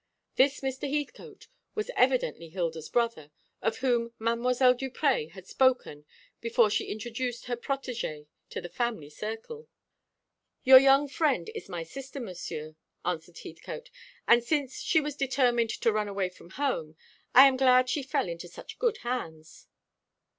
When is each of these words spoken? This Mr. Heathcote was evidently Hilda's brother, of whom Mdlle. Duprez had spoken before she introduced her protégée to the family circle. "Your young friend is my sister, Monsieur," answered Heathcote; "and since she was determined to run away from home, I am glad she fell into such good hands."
This 0.35 0.61
Mr. 0.61 0.89
Heathcote 0.91 1.45
was 1.75 1.91
evidently 1.95 2.49
Hilda's 2.49 2.89
brother, 2.89 3.29
of 3.61 3.77
whom 3.85 4.13
Mdlle. 4.19 4.75
Duprez 4.75 5.29
had 5.33 5.45
spoken 5.45 6.05
before 6.39 6.71
she 6.71 6.85
introduced 6.85 7.45
her 7.45 7.55
protégée 7.55 8.25
to 8.49 8.59
the 8.59 8.67
family 8.67 9.11
circle. 9.11 9.67
"Your 10.63 10.79
young 10.79 11.07
friend 11.07 11.51
is 11.53 11.69
my 11.69 11.83
sister, 11.83 12.19
Monsieur," 12.19 12.75
answered 13.05 13.37
Heathcote; 13.37 13.91
"and 14.27 14.43
since 14.43 14.79
she 14.81 14.99
was 14.99 15.15
determined 15.15 15.69
to 15.69 15.91
run 15.93 16.07
away 16.07 16.29
from 16.29 16.49
home, 16.49 16.95
I 17.35 17.45
am 17.47 17.55
glad 17.55 17.87
she 17.87 18.01
fell 18.01 18.27
into 18.27 18.47
such 18.47 18.79
good 18.79 18.97
hands." 19.05 19.67